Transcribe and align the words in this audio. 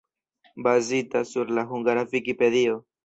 Bazita 0.63 1.23
sur 1.33 1.45
la 1.59 1.67
hungara 1.73 2.05
Vikipedio. 2.15 2.81